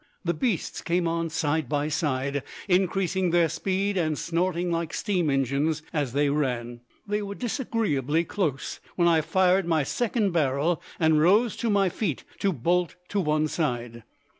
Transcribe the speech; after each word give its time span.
The 0.25 0.33
beasts 0.33 0.81
came 0.81 1.07
on 1.07 1.29
side 1.29 1.69
by 1.69 1.87
side, 1.87 2.41
increasing 2.67 3.29
their 3.29 3.47
speed 3.47 3.97
and 3.97 4.17
snorting 4.17 4.71
like 4.71 4.95
steam 4.95 5.29
engines 5.29 5.83
as 5.93 6.13
they 6.13 6.27
ran. 6.31 6.81
They 7.05 7.21
were 7.21 7.35
disagreeably 7.35 8.23
close 8.23 8.79
when 8.95 9.07
I 9.07 9.21
fired 9.21 9.67
my 9.67 9.83
second 9.83 10.31
barrel 10.31 10.81
and 10.99 11.21
rose 11.21 11.55
to 11.57 11.69
my 11.69 11.89
feet 11.89 12.23
to 12.39 12.51
bolt 12.51 12.95
to 13.09 13.19
one 13.19 13.47
side. 13.47 14.01